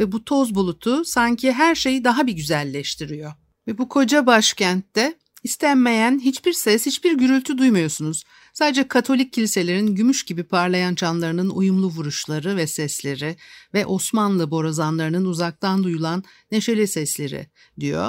ve 0.00 0.12
bu 0.12 0.24
toz 0.24 0.54
bulutu 0.54 1.04
sanki 1.04 1.52
her 1.52 1.74
şeyi 1.74 2.04
daha 2.04 2.26
bir 2.26 2.32
güzelleştiriyor. 2.32 3.32
Ve 3.66 3.78
bu 3.78 3.88
koca 3.88 4.26
başkentte 4.26 5.18
istenmeyen 5.44 6.18
hiçbir 6.18 6.52
ses, 6.52 6.86
hiçbir 6.86 7.12
gürültü 7.12 7.58
duymuyorsunuz. 7.58 8.24
Sadece 8.58 8.88
Katolik 8.88 9.32
kiliselerin 9.32 9.94
gümüş 9.94 10.24
gibi 10.24 10.44
parlayan 10.44 10.94
çanlarının 10.94 11.50
uyumlu 11.50 11.86
vuruşları 11.86 12.56
ve 12.56 12.66
sesleri 12.66 13.36
ve 13.74 13.86
Osmanlı 13.86 14.50
borazanlarının 14.50 15.24
uzaktan 15.24 15.84
duyulan 15.84 16.24
neşeli 16.52 16.88
sesleri 16.88 17.46
diyor. 17.80 18.08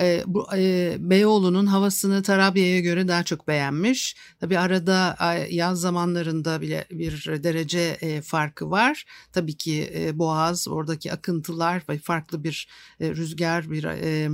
E, 0.00 0.22
bu, 0.26 0.46
e, 0.56 0.96
Beyoğlu'nun 0.98 1.66
havasını 1.66 2.22
Tarabya'ya 2.22 2.80
göre 2.80 3.08
daha 3.08 3.22
çok 3.22 3.48
beğenmiş. 3.48 4.16
Tabi 4.40 4.58
arada 4.58 5.16
yaz 5.50 5.80
zamanlarında 5.80 6.60
bile 6.60 6.86
bir 6.90 7.42
derece 7.42 7.98
e, 8.00 8.22
farkı 8.22 8.70
var. 8.70 9.04
Tabii 9.32 9.56
ki 9.56 9.92
e, 9.94 10.18
Boğaz, 10.18 10.68
oradaki 10.68 11.12
akıntılar 11.12 11.82
ve 11.88 11.98
farklı 11.98 12.44
bir 12.44 12.68
e, 13.00 13.10
rüzgar, 13.10 13.70
bir... 13.70 13.84
E, 13.84 14.30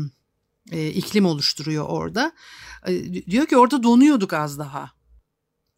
e, 0.72 0.88
iklim 0.88 1.26
oluşturuyor 1.26 1.84
orada. 1.88 2.32
E, 2.86 3.12
diyor 3.30 3.46
ki 3.46 3.56
orada 3.56 3.82
donuyorduk 3.82 4.32
az 4.32 4.58
daha. 4.58 5.03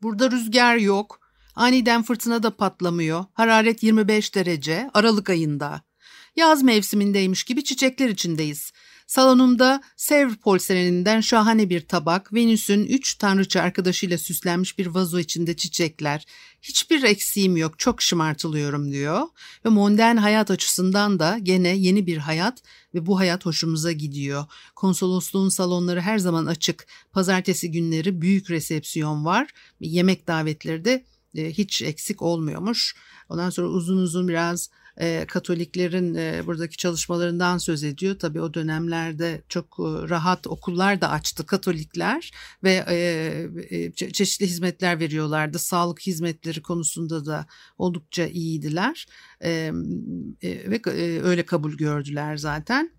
Burada 0.07 0.31
rüzgar 0.31 0.77
yok. 0.77 1.21
Aniden 1.55 2.03
fırtına 2.03 2.43
da 2.43 2.57
patlamıyor. 2.57 3.25
Hararet 3.33 3.83
25 3.83 4.35
derece 4.35 4.91
Aralık 4.95 5.31
ayında. 5.31 5.83
Yaz 6.37 6.63
mevsimindeymiş 6.63 7.45
gibi 7.45 7.65
çiçekler 7.65 8.09
içindeyiz. 8.09 8.73
Salonumda 9.07 9.83
Sevr 9.97 10.35
polseleninden 10.35 11.21
şahane 11.21 11.71
bir 11.71 11.89
tabak, 11.89 12.35
Venüs'ün 12.35 12.87
üç 12.87 13.15
tanrıça 13.15 13.61
arkadaşıyla 13.61 14.19
süslenmiş 14.19 14.79
bir 14.79 14.87
vazo 14.87 15.19
içinde 15.19 15.57
çiçekler. 15.57 16.27
Hiçbir 16.69 17.03
eksiğim 17.03 17.57
yok, 17.57 17.79
çok 17.79 18.03
şımartılıyorum 18.03 18.93
diyor. 18.93 19.23
Ve 19.65 19.69
modern 19.69 20.17
hayat 20.17 20.51
açısından 20.51 21.19
da 21.19 21.39
gene 21.43 21.69
yeni 21.69 22.07
bir 22.07 22.17
hayat 22.17 22.63
ve 22.95 23.07
bu 23.07 23.19
hayat 23.19 23.47
hoşumuza 23.47 23.93
gidiyor. 23.93 24.45
Konsolosluğun 24.75 25.49
salonları 25.49 26.01
her 26.01 26.19
zaman 26.19 26.47
açık. 26.47 26.87
Pazartesi 27.13 27.71
günleri 27.71 28.21
büyük 28.21 28.51
resepsiyon 28.51 29.25
var. 29.25 29.51
Yemek 29.81 30.27
davetleri 30.27 30.85
de 30.85 31.05
e, 31.35 31.53
hiç 31.53 31.83
eksik 31.83 32.23
olmuyormuş. 32.23 32.97
Ondan 33.29 33.51
sonra 33.51 33.69
uzun 33.69 33.97
uzun 33.97 34.29
biraz 34.29 34.71
e, 35.01 35.25
Katoliklerin 35.29 36.15
e, 36.15 36.47
buradaki 36.47 36.77
çalışmalarından 36.77 37.59
söz 37.59 37.85
ediyor. 37.85 38.19
Tabii 38.19 38.41
o 38.41 38.55
dönemlerde 38.55 39.43
çok 39.49 39.65
e, 39.65 40.09
rahat 40.09 40.47
okullar 40.47 41.01
da 41.01 41.11
açtı 41.11 41.47
Katolikler 41.47 42.31
ve 42.65 42.85
e, 42.89 42.97
e, 43.71 43.93
çeşitli 43.93 44.47
hizmetler 44.47 45.01
veriyorlardı. 45.01 45.59
Sağlık 45.59 46.01
hizmetleri 46.01 46.63
konusunda 46.63 47.27
da 47.27 47.47
oldukça 47.79 48.27
iyiydiler 48.27 49.07
e, 49.45 49.51
e, 50.43 50.71
ve 50.71 50.81
e, 50.87 51.21
öyle 51.23 51.47
kabul 51.47 51.73
gördüler 51.73 52.37
zaten. 52.37 52.96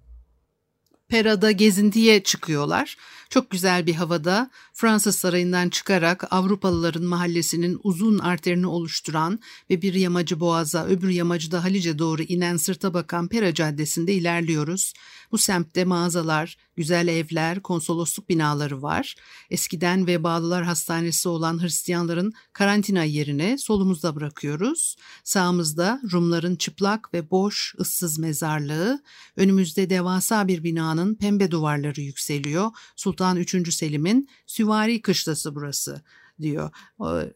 Pera'da 1.09 1.51
gezintiye 1.51 2.23
çıkıyorlar. 2.23 2.97
Çok 3.29 3.49
güzel 3.49 3.85
bir 3.85 3.93
havada 3.93 4.49
Fransız 4.73 5.15
sarayından 5.15 5.69
çıkarak 5.69 6.33
Avrupalıların 6.33 7.03
mahallesinin 7.03 7.79
uzun 7.83 8.19
arterini 8.19 8.67
oluşturan 8.67 9.39
ve 9.69 9.81
bir 9.81 9.93
yamacı 9.93 10.39
Boğaz'a 10.39 10.85
öbür 10.85 11.09
yamacı 11.09 11.51
da 11.51 11.63
Halice 11.63 11.99
doğru 11.99 12.21
inen 12.21 12.57
sırta 12.57 12.93
bakan 12.93 13.27
Pera 13.27 13.53
Caddesi'nde 13.53 14.13
ilerliyoruz. 14.13 14.93
Bu 15.31 15.37
semtte 15.37 15.85
mağazalar, 15.85 16.57
güzel 16.75 17.07
evler, 17.07 17.61
konsolosluk 17.61 18.29
binaları 18.29 18.81
var. 18.81 19.15
Eskiden 19.49 20.07
Vebalılar 20.07 20.63
Hastanesi 20.63 21.29
olan 21.29 21.63
Hristiyanların 21.63 22.33
karantina 22.53 23.03
yerine 23.03 23.57
solumuzda 23.57 24.15
bırakıyoruz. 24.15 24.95
Sağımızda 25.23 26.01
Rumların 26.11 26.55
çıplak 26.55 27.13
ve 27.13 27.31
boş, 27.31 27.75
ıssız 27.79 28.19
mezarlığı, 28.19 29.03
önümüzde 29.35 29.89
devasa 29.89 30.47
bir 30.47 30.63
binanın 30.63 30.96
pembe 31.15 31.51
duvarları 31.51 32.01
yükseliyor. 32.01 32.71
Sultan 32.95 33.37
3. 33.37 33.73
Selim'in 33.73 34.29
süvari 34.47 35.01
kışlası 35.01 35.55
burası 35.55 36.01
diyor. 36.41 36.71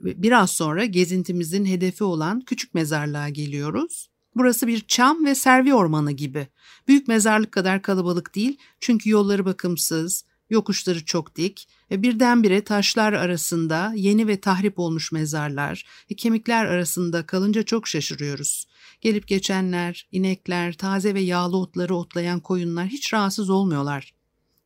Biraz 0.02 0.52
sonra 0.52 0.86
gezintimizin 0.86 1.66
hedefi 1.66 2.04
olan 2.04 2.42
küçük 2.42 2.74
mezarlığa 2.74 3.30
geliyoruz. 3.30 4.10
Burası 4.36 4.68
bir 4.68 4.80
çam 4.80 5.26
ve 5.26 5.36
servi 5.36 5.74
ormanı 5.74 6.12
gibi. 6.12 6.48
Büyük 6.88 7.08
mezarlık 7.08 7.52
kadar 7.52 7.82
kalabalık 7.82 8.36
değil 8.36 8.58
çünkü 8.80 9.10
yolları 9.10 9.46
bakımsız, 9.46 10.26
yokuşları 10.50 11.06
çok 11.06 11.36
dik 11.36 11.68
ve 11.92 12.02
birdenbire 12.02 12.64
taşlar 12.64 13.14
arasında 13.14 13.94
yeni 13.96 14.28
ve 14.28 14.40
tahrip 14.40 14.80
olmuş 14.80 15.12
mezarlar 15.12 15.86
ve 16.12 16.16
kemikler 16.16 16.66
arasında 16.66 17.26
kalınca 17.26 17.64
çok 17.64 17.88
şaşırıyoruz. 17.88 18.68
Gelip 19.02 19.28
geçenler, 19.28 20.08
inekler, 20.12 20.74
taze 20.74 21.14
ve 21.14 21.22
yağlı 21.22 21.58
otları 21.58 21.96
otlayan 21.96 22.40
koyunlar 22.40 22.88
hiç 22.88 23.14
rahatsız 23.14 23.50
olmuyorlar 23.50 24.14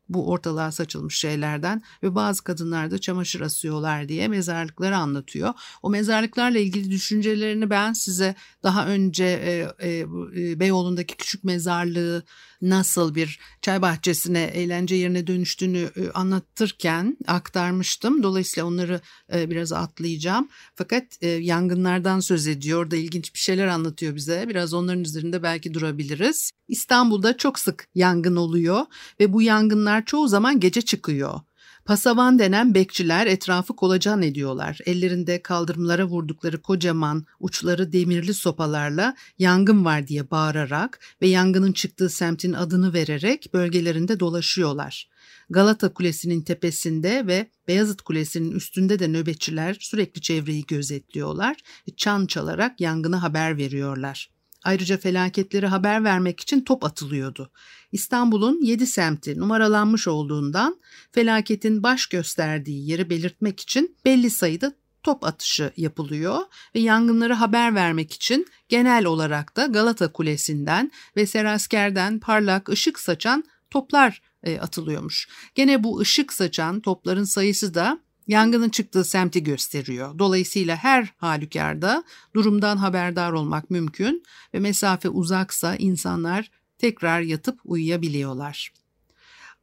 bu 0.09 0.29
ortalığa 0.29 0.71
saçılmış 0.71 1.17
şeylerden 1.17 1.81
ve 2.03 2.15
bazı 2.15 2.43
kadınlar 2.43 2.91
da 2.91 2.97
çamaşır 2.97 3.41
asıyorlar 3.41 4.09
diye 4.09 4.27
mezarlıkları 4.27 4.97
anlatıyor. 4.97 5.53
O 5.83 5.89
mezarlıklarla 5.89 6.59
ilgili 6.59 6.91
düşüncelerini 6.91 7.69
ben 7.69 7.93
size 7.93 8.35
daha 8.63 8.87
önce 8.87 9.25
e, 9.25 9.87
e, 9.87 9.99
e 9.99 10.59
Beyoğlu'ndaki 10.59 11.17
küçük 11.17 11.43
mezarlığı 11.43 12.23
nasıl 12.61 13.15
bir 13.15 13.39
çay 13.61 13.81
bahçesine, 13.81 14.43
eğlence 14.43 14.95
yerine 14.95 15.27
dönüştüğünü 15.27 15.89
e, 15.95 16.11
anlatırken 16.11 17.17
aktarmıştım. 17.27 18.23
Dolayısıyla 18.23 18.67
onları 18.67 19.01
e, 19.33 19.49
biraz 19.49 19.71
atlayacağım. 19.71 20.49
Fakat 20.75 21.03
e, 21.21 21.27
yangınlardan 21.27 22.19
söz 22.19 22.47
ediyor 22.47 22.91
da 22.91 22.95
ilginç 22.95 23.33
bir 23.33 23.39
şeyler 23.39 23.67
anlatıyor 23.67 24.15
bize. 24.15 24.45
Biraz 24.49 24.73
onların 24.73 25.03
üzerinde 25.03 25.43
belki 25.43 25.73
durabiliriz. 25.73 26.51
İstanbul'da 26.67 27.37
çok 27.37 27.59
sık 27.59 27.87
yangın 27.95 28.35
oluyor 28.35 28.85
ve 29.19 29.33
bu 29.33 29.41
yangınlar 29.41 29.94
çoğu 30.01 30.27
zaman 30.27 30.59
gece 30.59 30.81
çıkıyor. 30.81 31.39
Pasavan 31.85 32.39
denen 32.39 32.73
bekçiler 32.73 33.27
etrafı 33.27 33.75
kolacan 33.75 34.21
ediyorlar. 34.21 34.79
Ellerinde 34.85 35.41
kaldırımlara 35.41 36.05
vurdukları 36.05 36.61
kocaman 36.61 37.25
uçları 37.39 37.93
demirli 37.93 38.33
sopalarla 38.33 39.15
yangın 39.39 39.85
var 39.85 40.07
diye 40.07 40.31
bağırarak 40.31 40.99
ve 41.21 41.27
yangının 41.27 41.71
çıktığı 41.71 42.09
semtin 42.09 42.53
adını 42.53 42.93
vererek 42.93 43.49
bölgelerinde 43.53 44.19
dolaşıyorlar. 44.19 45.09
Galata 45.49 45.93
Kulesi'nin 45.93 46.41
tepesinde 46.41 47.27
ve 47.27 47.49
Beyazıt 47.67 48.01
Kulesi'nin 48.01 48.51
üstünde 48.51 48.99
de 48.99 49.07
nöbetçiler 49.07 49.77
sürekli 49.79 50.21
çevreyi 50.21 50.65
gözetliyorlar 50.65 51.55
çan 51.97 52.25
çalarak 52.25 52.81
yangını 52.81 53.15
haber 53.15 53.57
veriyorlar. 53.57 54.34
Ayrıca 54.65 54.97
felaketleri 54.97 55.67
haber 55.67 56.03
vermek 56.03 56.39
için 56.39 56.61
top 56.61 56.83
atılıyordu. 56.83 57.51
İstanbul'un 57.91 58.61
7 58.61 58.87
semti 58.87 59.39
numaralanmış 59.39 60.07
olduğundan 60.07 60.81
felaketin 61.11 61.83
baş 61.83 62.05
gösterdiği 62.05 62.89
yeri 62.89 63.09
belirtmek 63.09 63.59
için 63.59 63.97
belli 64.05 64.29
sayıda 64.29 64.73
top 65.03 65.23
atışı 65.23 65.71
yapılıyor 65.77 66.39
ve 66.75 66.79
yangınları 66.79 67.33
haber 67.33 67.75
vermek 67.75 68.13
için 68.13 68.47
genel 68.69 69.05
olarak 69.05 69.55
da 69.55 69.65
Galata 69.65 70.11
Kulesi'nden 70.11 70.91
ve 71.17 71.25
Serasker'den 71.25 72.19
parlak 72.19 72.69
ışık 72.69 72.99
saçan 72.99 73.43
toplar 73.69 74.21
e, 74.43 74.59
atılıyormuş. 74.59 75.29
Gene 75.55 75.83
bu 75.83 75.99
ışık 75.99 76.33
saçan 76.33 76.79
topların 76.79 77.23
sayısı 77.23 77.73
da 77.73 77.99
yangının 78.27 78.69
çıktığı 78.69 79.03
semti 79.03 79.43
gösteriyor. 79.43 80.19
Dolayısıyla 80.19 80.75
her 80.75 81.13
halükarda 81.17 82.03
durumdan 82.35 82.77
haberdar 82.77 83.31
olmak 83.31 83.69
mümkün 83.69 84.23
ve 84.53 84.59
mesafe 84.59 85.09
uzaksa 85.09 85.75
insanlar 85.75 86.51
tekrar 86.77 87.21
yatıp 87.21 87.59
uyuyabiliyorlar. 87.65 88.73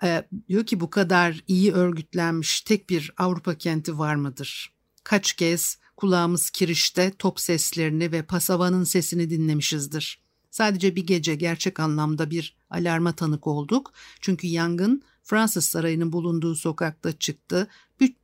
Ee, 0.03 0.25
diyor 0.48 0.66
ki 0.66 0.81
bu 0.81 0.90
kadar 0.90 1.44
iyi 1.48 1.72
örgütlenmiş 1.72 2.61
tek 2.61 2.90
bir 2.90 3.11
Avrupa 3.16 3.55
kenti 3.55 3.98
var 3.98 4.14
mıdır? 4.14 4.72
Kaç 5.05 5.33
kez 5.33 5.79
kulağımız 5.96 6.51
kirişte 6.51 7.12
top 7.18 7.40
seslerini 7.40 8.12
ve 8.12 8.22
pasavanın 8.22 8.85
sesini 8.85 9.31
dinlemişizdir. 9.31 10.22
Sadece 10.51 10.96
bir 10.96 11.07
gece 11.07 11.35
gerçek 11.35 11.81
anlamda 11.81 12.31
bir 12.31 12.57
alarma 12.70 13.12
tanık 13.12 13.46
olduk. 13.46 13.92
Çünkü 14.20 14.46
yangın 14.46 15.03
Fransız 15.22 15.66
sarayının 15.66 16.12
bulunduğu 16.12 16.55
sokakta 16.55 17.12
çıktı. 17.12 17.68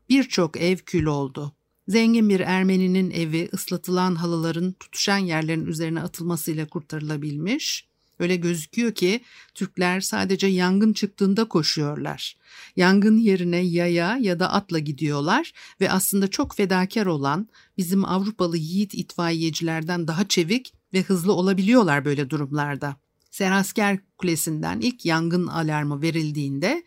Birçok 0.08 0.56
ev 0.56 0.76
kül 0.76 1.04
oldu. 1.04 1.52
Zengin 1.88 2.28
bir 2.28 2.40
Ermeninin 2.40 3.10
evi 3.10 3.48
ıslatılan 3.54 4.14
halıların 4.14 4.72
tutuşan 4.72 5.18
yerlerin 5.18 5.66
üzerine 5.66 6.00
atılmasıyla 6.00 6.66
kurtarılabilmiş. 6.66 7.88
Öyle 8.18 8.36
gözüküyor 8.36 8.94
ki 8.94 9.20
Türkler 9.54 10.00
sadece 10.00 10.46
yangın 10.46 10.92
çıktığında 10.92 11.44
koşuyorlar. 11.44 12.36
Yangın 12.76 13.16
yerine 13.16 13.56
yaya 13.56 14.18
ya 14.20 14.40
da 14.40 14.52
atla 14.52 14.78
gidiyorlar 14.78 15.52
ve 15.80 15.90
aslında 15.90 16.28
çok 16.28 16.56
fedakar 16.56 17.06
olan 17.06 17.48
bizim 17.76 18.04
Avrupalı 18.04 18.56
yiğit 18.56 18.94
itfaiyecilerden 18.94 20.08
daha 20.08 20.28
çevik 20.28 20.72
ve 20.92 21.02
hızlı 21.02 21.32
olabiliyorlar 21.32 22.04
böyle 22.04 22.30
durumlarda. 22.30 22.96
Serasker 23.30 23.98
Kulesi'nden 24.18 24.80
ilk 24.80 25.04
yangın 25.04 25.46
alarmı 25.46 26.02
verildiğinde 26.02 26.84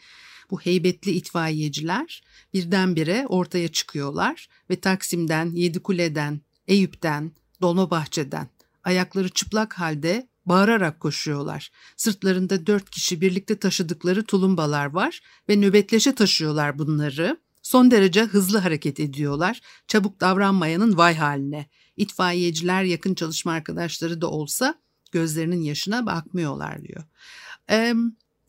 bu 0.52 0.60
heybetli 0.60 1.12
itfaiyeciler 1.12 2.24
birdenbire 2.54 3.26
ortaya 3.30 3.68
çıkıyorlar 3.68 4.50
ve 4.70 4.80
Taksim'den, 4.80 5.52
Yedikule'den, 5.52 6.42
Eyüp'ten, 6.68 7.32
Dolmabahçe'den 7.62 8.48
ayakları 8.84 9.30
çıplak 9.30 9.74
halde 9.74 10.28
bağırarak 10.46 11.00
koşuyorlar. 11.00 11.72
Sırtlarında 11.98 12.68
dört 12.68 12.90
kişi 12.90 13.22
birlikte 13.22 13.60
taşıdıkları 13.60 14.24
tulumbalar 14.24 14.86
var 14.86 15.22
ve 15.50 15.62
nöbetleşe 15.62 16.16
taşıyorlar 16.16 16.80
bunları. 16.80 17.38
Son 17.62 17.92
derece 17.92 18.24
hızlı 18.24 18.58
hareket 18.58 19.00
ediyorlar. 19.00 19.62
Çabuk 19.88 20.22
davranmayanın 20.22 20.98
vay 20.98 21.16
haline. 21.16 21.70
İtfaiyeciler 21.98 22.84
yakın 22.84 23.14
çalışma 23.14 23.52
arkadaşları 23.52 24.22
da 24.22 24.30
olsa 24.30 24.76
gözlerinin 25.12 25.62
yaşına 25.62 26.06
bakmıyorlar 26.06 26.84
diyor. 26.84 27.04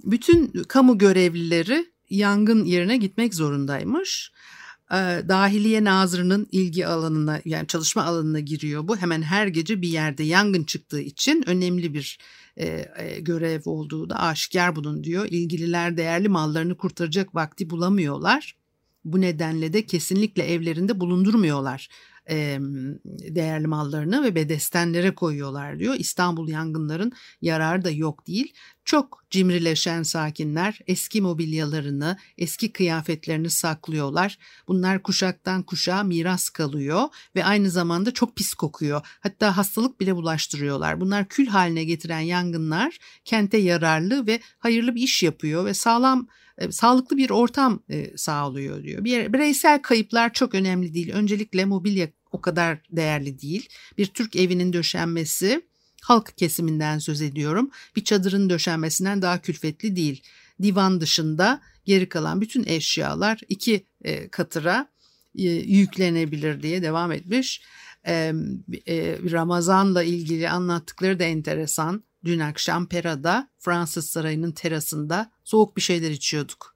Bütün 0.04 0.62
kamu 0.68 0.98
görevlileri 0.98 1.91
yangın 2.16 2.64
yerine 2.64 2.96
gitmek 2.96 3.34
zorundaymış. 3.34 4.32
Ee, 4.92 5.22
Dahiliye 5.28 5.84
Nazırı'nın 5.84 6.46
ilgi 6.52 6.86
alanına 6.86 7.40
yani 7.44 7.66
çalışma 7.66 8.04
alanına 8.04 8.40
giriyor 8.40 8.88
bu. 8.88 8.96
Hemen 8.96 9.22
her 9.22 9.46
gece 9.46 9.82
bir 9.82 9.88
yerde 9.88 10.22
yangın 10.22 10.64
çıktığı 10.64 11.00
için 11.00 11.44
önemli 11.46 11.94
bir 11.94 12.18
e, 12.56 12.66
e, 12.98 13.20
görev 13.20 13.60
olduğu 13.64 14.10
da 14.10 14.20
aşikar 14.20 14.76
bunun 14.76 15.04
diyor. 15.04 15.26
İlgililer 15.30 15.96
değerli 15.96 16.28
mallarını 16.28 16.76
kurtaracak 16.76 17.34
vakti 17.34 17.70
bulamıyorlar. 17.70 18.56
Bu 19.04 19.20
nedenle 19.20 19.72
de 19.72 19.86
kesinlikle 19.86 20.42
evlerinde 20.42 21.00
bulundurmuyorlar 21.00 21.88
değerli 23.34 23.66
mallarını 23.66 24.24
ve 24.24 24.34
bedestenlere 24.34 25.14
koyuyorlar 25.14 25.78
diyor. 25.78 25.94
İstanbul 25.98 26.48
yangınların 26.48 27.12
yararı 27.40 27.84
da 27.84 27.90
yok 27.90 28.26
değil. 28.26 28.54
Çok 28.84 29.24
cimrileşen 29.30 30.02
sakinler 30.02 30.80
eski 30.86 31.20
mobilyalarını, 31.20 32.16
eski 32.38 32.72
kıyafetlerini 32.72 33.50
saklıyorlar. 33.50 34.38
Bunlar 34.68 35.02
kuşaktan 35.02 35.62
kuşağa 35.62 36.02
miras 36.02 36.50
kalıyor 36.50 37.08
ve 37.36 37.44
aynı 37.44 37.70
zamanda 37.70 38.10
çok 38.10 38.36
pis 38.36 38.54
kokuyor. 38.54 39.06
Hatta 39.20 39.56
hastalık 39.56 40.00
bile 40.00 40.16
bulaştırıyorlar. 40.16 41.00
Bunlar 41.00 41.28
kül 41.28 41.46
haline 41.46 41.84
getiren 41.84 42.20
yangınlar 42.20 42.98
kente 43.24 43.56
yararlı 43.58 44.26
ve 44.26 44.40
hayırlı 44.58 44.94
bir 44.94 45.02
iş 45.02 45.22
yapıyor 45.22 45.64
ve 45.64 45.74
sağlam 45.74 46.28
e, 46.62 46.72
sağlıklı 46.72 47.16
bir 47.16 47.30
ortam 47.30 47.82
e, 47.88 48.16
sağlıyor 48.16 48.82
diyor. 48.82 49.04
Bir 49.04 49.32
bireysel 49.32 49.82
kayıplar 49.82 50.32
çok 50.32 50.54
önemli 50.54 50.94
değil. 50.94 51.12
Öncelikle 51.12 51.64
mobilya 51.64 52.08
o 52.32 52.40
kadar 52.40 52.78
değerli 52.90 53.40
değil. 53.40 53.68
Bir 53.98 54.06
Türk 54.06 54.36
evinin 54.36 54.72
döşenmesi 54.72 55.62
halk 56.02 56.38
kesiminden 56.38 56.98
söz 56.98 57.22
ediyorum. 57.22 57.70
Bir 57.96 58.04
çadırın 58.04 58.50
döşenmesinden 58.50 59.22
daha 59.22 59.40
külfetli 59.40 59.96
değil. 59.96 60.22
Divan 60.62 61.00
dışında 61.00 61.60
geri 61.84 62.08
kalan 62.08 62.40
bütün 62.40 62.64
eşyalar 62.66 63.40
iki 63.48 63.86
e, 64.04 64.28
katıra 64.28 64.92
yüklenebilir 65.34 66.62
diye 66.62 66.82
devam 66.82 67.12
etmiş. 67.12 67.62
Ramazan'la 69.32 70.02
ilgili 70.02 70.48
anlattıkları 70.48 71.18
da 71.18 71.24
enteresan. 71.24 72.04
Dün 72.24 72.38
akşam 72.38 72.88
Pera'da 72.88 73.50
Fransız 73.58 74.10
Sarayı'nın 74.10 74.52
terasında 74.52 75.30
soğuk 75.44 75.76
bir 75.76 75.82
şeyler 75.82 76.10
içiyorduk. 76.10 76.74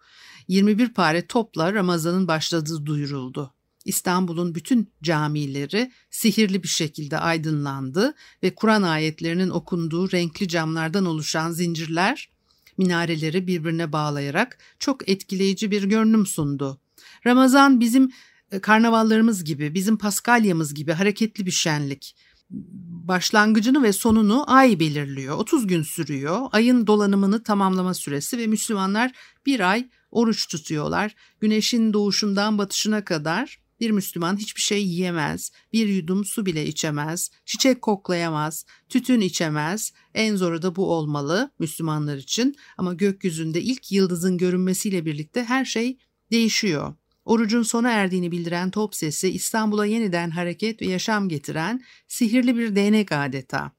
21 0.48 0.94
pare 0.94 1.26
topla 1.26 1.72
Ramazan'ın 1.74 2.28
başladığı 2.28 2.87
duyuruldu. 2.87 3.54
İstanbul'un 3.85 4.54
bütün 4.54 4.92
camileri 5.02 5.92
sihirli 6.11 6.62
bir 6.62 6.68
şekilde 6.68 7.18
aydınlandı 7.18 8.14
ve 8.42 8.54
Kur'an 8.54 8.82
ayetlerinin 8.82 9.50
okunduğu 9.50 10.12
renkli 10.12 10.48
camlardan 10.48 11.06
oluşan 11.06 11.50
zincirler 11.50 12.30
minareleri 12.78 13.46
birbirine 13.46 13.92
bağlayarak 13.92 14.59
çok 14.78 15.09
etkileyici 15.09 15.70
bir 15.70 15.85
görünüm 15.85 16.26
sundu. 16.26 16.80
Ramazan 17.26 17.80
bizim 17.80 18.11
e, 18.52 18.61
karnavallarımız 18.61 19.44
gibi, 19.44 19.74
bizim 19.74 19.98
Paskalyamız 19.98 20.74
gibi 20.74 20.92
hareketli 20.92 21.46
bir 21.46 21.50
şenlik. 21.50 22.16
Başlangıcını 22.50 23.82
ve 23.82 23.92
sonunu 23.92 24.52
ay 24.52 24.80
belirliyor. 24.80 25.38
30 25.38 25.66
gün 25.66 25.82
sürüyor. 25.82 26.40
Ayın 26.52 26.87
dolanımını 26.87 27.42
tamamlama 27.42 27.94
süresi 27.94 28.38
ve 28.38 28.46
Müslümanlar 28.46 29.12
bir 29.46 29.70
ay 29.70 29.88
oruç 30.11 30.48
tutuyorlar. 30.48 31.14
Güneşin 31.40 31.92
doğuşundan 31.92 32.59
batışına 32.59 33.04
kadar 33.04 33.59
bir 33.80 33.90
Müslüman 33.90 34.37
hiçbir 34.37 34.61
şey 34.61 34.87
yiyemez, 34.87 35.52
bir 35.72 35.88
yudum 35.88 36.24
su 36.24 36.46
bile 36.46 36.66
içemez, 36.66 37.30
çiçek 37.44 37.82
koklayamaz, 37.82 38.66
tütün 38.88 39.20
içemez. 39.20 39.92
En 40.14 40.37
zoru 40.37 40.62
da 40.62 40.76
bu 40.76 40.92
olmalı 40.92 41.50
Müslümanlar 41.59 42.16
için 42.16 42.56
ama 42.78 42.94
gökyüzünde 42.94 43.62
ilk 43.62 43.92
yıldızın 43.92 44.38
görünmesiyle 44.38 45.04
birlikte 45.04 45.44
her 45.44 45.64
şey 45.64 45.98
değişiyor. 46.30 46.94
Orucun 47.27 47.62
sona 47.62 47.91
erdiğini 47.91 48.33
bildiren 48.33 48.71
top 48.71 48.95
sesi 48.95 49.29
İstanbul'a 49.29 49.87
yeniden 49.87 50.31
hareket 50.31 50.83
ve 50.83 50.87
yaşam 50.87 51.29
getiren 51.29 51.85
sihirli 52.09 52.57
bir 52.57 52.77
değnek 52.77 53.12
adeta. 53.12 53.73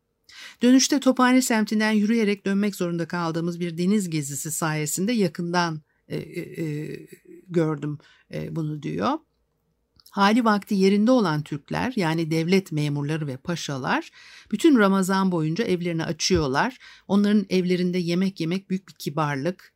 Dönüşte 0.62 1.00
Tophane 1.00 1.42
semtinden 1.42 1.92
yürüyerek 1.92 2.46
dönmek 2.46 2.76
zorunda 2.76 3.08
kaldığımız 3.08 3.60
bir 3.60 3.78
deniz 3.78 4.10
gezisi 4.10 4.52
sayesinde 4.52 5.14
yakından 5.14 5.82
e, 6.08 6.18
e, 6.18 6.64
e 6.64 6.98
gördüm 7.48 7.98
e, 8.34 8.56
bunu 8.56 8.84
diyor. 8.84 9.14
Hali 10.12 10.46
vakti 10.46 10.76
yerinde 10.76 11.12
olan 11.12 11.44
Türkler 11.44 11.94
yani 11.96 12.32
devlet 12.32 12.72
memurları 12.72 13.28
ve 13.28 13.38
paşalar 13.38 14.12
bütün 14.52 14.78
Ramazan 14.78 15.32
boyunca 15.32 15.64
evlerini 15.64 16.04
açıyorlar. 16.04 16.78
Onların 17.08 17.46
evlerinde 17.50 17.98
yemek 17.98 18.40
yemek 18.40 18.70
büyük 18.70 18.88
bir 18.88 18.94
kibarlık. 18.94 19.74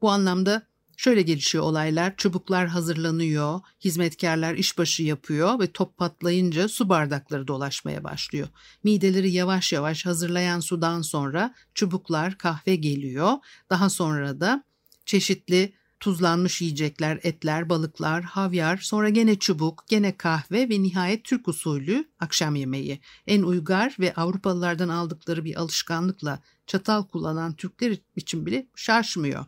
Bu 0.00 0.10
anlamda 0.10 0.66
Şöyle 0.96 1.22
gelişiyor 1.22 1.64
olaylar. 1.64 2.16
Çubuklar 2.16 2.68
hazırlanıyor, 2.68 3.60
hizmetkarlar 3.84 4.54
işbaşı 4.54 5.02
yapıyor 5.02 5.60
ve 5.60 5.72
top 5.72 5.96
patlayınca 5.96 6.68
su 6.68 6.88
bardakları 6.88 7.48
dolaşmaya 7.48 8.04
başlıyor. 8.04 8.48
Mideleri 8.84 9.30
yavaş 9.30 9.72
yavaş 9.72 10.06
hazırlayan 10.06 10.60
sudan 10.60 11.02
sonra 11.02 11.54
çubuklar, 11.74 12.38
kahve 12.38 12.76
geliyor. 12.76 13.32
Daha 13.70 13.90
sonra 13.90 14.40
da 14.40 14.64
çeşitli 15.06 15.72
tuzlanmış 16.00 16.62
yiyecekler, 16.62 17.20
etler, 17.22 17.68
balıklar, 17.68 18.22
havyar, 18.24 18.76
sonra 18.76 19.08
gene 19.08 19.38
çubuk, 19.38 19.84
gene 19.88 20.16
kahve 20.16 20.68
ve 20.68 20.82
nihayet 20.82 21.24
Türk 21.24 21.48
usulü 21.48 22.08
akşam 22.20 22.56
yemeği. 22.56 23.00
En 23.26 23.42
uygar 23.42 23.96
ve 24.00 24.14
Avrupalılardan 24.14 24.88
aldıkları 24.88 25.44
bir 25.44 25.60
alışkanlıkla 25.60 26.40
çatal 26.66 27.02
kullanan 27.02 27.56
Türkler 27.56 27.96
için 28.16 28.46
bile 28.46 28.66
şaşmıyor 28.76 29.44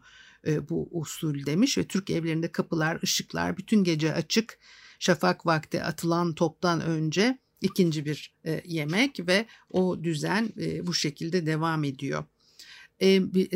e, 0.47 0.69
bu 0.69 0.89
usul 0.91 1.47
demiş 1.47 1.79
ve 1.79 1.85
Türk 1.85 2.11
evlerinde 2.11 2.53
kapılar, 2.53 3.03
ışıklar 3.03 3.57
bütün 3.57 3.85
gece 3.85 4.15
açık. 4.15 4.59
Şafak 4.99 5.47
vakti 5.47 5.83
atılan 5.83 6.35
toptan 6.35 6.81
önce 6.81 7.39
ikinci 7.61 8.05
bir 8.05 8.35
e, 8.47 8.63
yemek 8.65 9.27
ve 9.27 9.47
o 9.71 10.05
düzen 10.05 10.53
e, 10.61 10.87
bu 10.87 10.95
şekilde 10.95 11.47
devam 11.47 11.85
ediyor. 11.85 12.25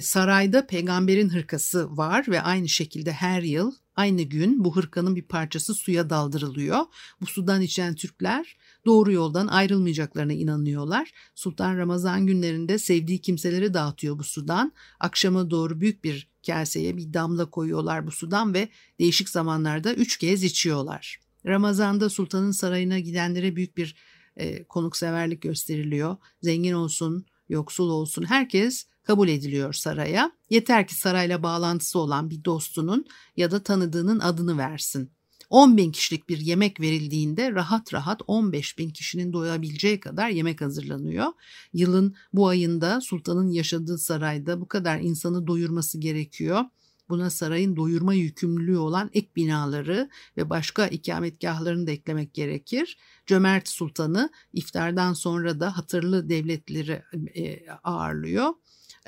Sarayda 0.01 0.66
peygamberin 0.66 1.29
hırkası 1.29 1.97
var 1.97 2.25
ve 2.29 2.42
aynı 2.42 2.68
şekilde 2.68 3.12
her 3.12 3.42
yıl 3.42 3.73
aynı 3.96 4.22
gün 4.22 4.64
bu 4.64 4.76
hırkanın 4.76 5.16
bir 5.16 5.22
parçası 5.22 5.74
suya 5.74 6.11
daldırılıyor. 6.11 6.81
Bu 7.20 7.26
sudan 7.26 7.62
içen 7.62 7.94
Türkler 7.94 8.57
doğru 8.87 9.12
yoldan 9.12 9.46
ayrılmayacaklarına 9.46 10.33
inanıyorlar. 10.33 11.11
Sultan 11.35 11.76
Ramazan 11.76 12.26
günlerinde 12.26 12.78
sevdiği 12.78 13.20
kimseleri 13.20 13.74
dağıtıyor 13.74 14.18
bu 14.18 14.24
sudan. 14.24 14.72
Akşama 15.00 15.50
doğru 15.50 15.81
büyük 15.81 16.05
bir 16.05 16.28
kaseye 16.46 16.96
bir 16.96 17.14
damla 17.14 17.50
koyuyorlar 17.50 18.07
bu 18.07 18.11
sudan 18.11 18.55
ve 18.55 18.68
değişik 18.98 19.28
zamanlarda 19.28 19.94
üç 19.94 20.16
kez 20.16 20.42
içiyorlar. 20.42 21.20
Ramazan'da 21.46 22.11
sultanın 22.11 22.50
sarayına 22.50 22.98
gidenlere 22.98 23.57
büyük 23.57 23.76
bir 23.76 23.96
e, 24.37 24.64
konukseverlik 24.64 25.42
gösteriliyor. 25.42 26.16
Zengin 26.42 26.72
olsun, 26.72 27.26
yoksul 27.48 27.90
olsun 27.90 28.22
herkes 28.22 28.87
kabul 29.03 29.29
ediliyor 29.29 29.73
saraya. 29.73 30.33
Yeter 30.51 30.87
ki 30.87 30.95
sarayla 30.95 31.43
bağlantısı 31.43 31.99
olan 31.99 32.31
bir 32.31 32.45
dostunun 32.45 33.07
ya 33.37 33.51
da 33.51 33.62
tanıdığının 33.62 34.21
adını 34.21 34.59
versin. 34.59 35.11
10 35.51 35.77
bin 35.77 35.93
kişilik 35.93 36.29
bir 36.29 36.38
yemek 36.38 36.81
verildiğinde 36.81 37.53
rahat 37.53 37.95
rahat 37.95 38.23
15 38.27 38.79
bin 38.79 38.91
kişinin 38.91 39.33
doyabileceği 39.33 40.01
kadar 40.01 40.29
yemek 40.29 40.61
hazırlanıyor. 40.61 41.27
Yılın 41.73 42.15
bu 42.33 42.49
ayında 42.49 43.01
sultanın 43.01 43.51
yaşadığı 43.51 43.99
sarayda 43.99 44.61
bu 44.61 44.69
kadar 44.69 45.01
insanı 45.01 45.47
doyurması 45.47 45.99
gerekiyor. 45.99 46.65
Buna 47.09 47.31
sarayın 47.31 47.77
doyurma 47.77 48.15
yükümlülüğü 48.15 48.79
olan 48.79 49.11
ek 49.15 49.29
binaları 49.37 50.11
ve 50.37 50.51
başka 50.51 50.87
ikametgahlarını 50.87 51.87
da 51.87 51.91
eklemek 51.91 52.35
gerekir. 52.35 52.99
Cömert 53.27 53.69
Sultanı 53.69 54.31
iftardan 54.53 55.12
sonra 55.12 55.61
da 55.61 55.77
hatırlı 55.77 56.29
devletleri 56.29 57.03
e, 57.35 57.71
ağırlıyor. 57.85 58.51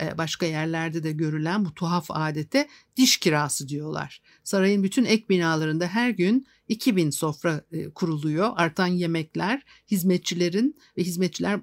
E, 0.00 0.18
başka 0.18 0.46
yerlerde 0.46 1.02
de 1.02 1.12
görülen 1.12 1.64
bu 1.64 1.74
tuhaf 1.74 2.06
adete 2.08 2.68
diş 2.96 3.16
kirası 3.16 3.68
diyorlar. 3.68 4.22
Sarayın 4.44 4.82
bütün 4.82 5.04
ek 5.04 5.24
binalarında 5.28 5.86
her 5.86 6.10
gün 6.10 6.46
2000 6.68 7.10
sofra 7.10 7.64
e, 7.72 7.90
kuruluyor. 7.90 8.52
Artan 8.56 8.86
yemekler 8.86 9.62
hizmetçilerin 9.90 10.76
ve 10.98 11.02
hizmetçiler 11.02 11.60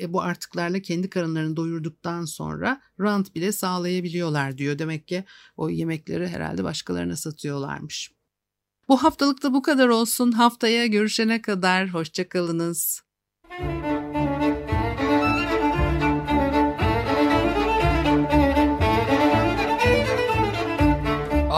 e, 0.00 0.12
bu 0.12 0.22
artıklarla 0.22 0.80
kendi 0.80 1.10
karınlarını 1.10 1.56
doyurduktan 1.56 2.24
sonra 2.24 2.80
rant 3.00 3.34
bile 3.34 3.52
sağlayabiliyorlar 3.52 4.58
diyor. 4.58 4.78
Demek 4.78 5.08
ki 5.08 5.24
o 5.56 5.68
yemekleri 5.68 6.28
herhalde 6.28 6.64
başkalarına 6.64 7.16
satıyorlarmış. 7.16 8.10
Bu 8.88 9.02
haftalıkta 9.02 9.54
bu 9.54 9.62
kadar 9.62 9.88
olsun. 9.88 10.32
Haftaya 10.32 10.86
görüşene 10.86 11.42
kadar 11.42 11.88
hoşçakalınız. 11.88 13.02